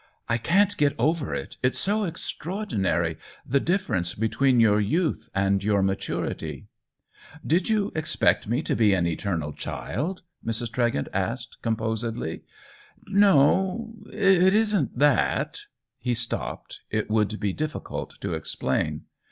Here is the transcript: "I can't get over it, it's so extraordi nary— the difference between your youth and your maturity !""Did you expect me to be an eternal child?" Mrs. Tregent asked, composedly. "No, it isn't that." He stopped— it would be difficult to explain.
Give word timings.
"I 0.27 0.39
can't 0.39 0.75
get 0.77 0.95
over 0.97 1.35
it, 1.35 1.57
it's 1.61 1.77
so 1.77 2.09
extraordi 2.09 2.75
nary— 2.79 3.19
the 3.55 3.59
difference 3.59 4.15
between 4.15 4.59
your 4.59 4.79
youth 4.81 5.29
and 5.35 5.63
your 5.63 5.83
maturity 5.83 6.65
!""Did 7.53 7.69
you 7.69 7.91
expect 7.93 8.47
me 8.47 8.63
to 8.63 8.75
be 8.75 8.95
an 8.95 9.05
eternal 9.05 9.53
child?" 9.53 10.23
Mrs. 10.43 10.71
Tregent 10.71 11.07
asked, 11.13 11.57
composedly. 11.61 12.41
"No, 13.05 13.93
it 14.11 14.55
isn't 14.55 14.97
that." 14.97 15.59
He 15.99 16.15
stopped— 16.15 16.79
it 16.99 17.07
would 17.11 17.39
be 17.39 17.53
difficult 17.53 18.15
to 18.21 18.33
explain. 18.33 19.03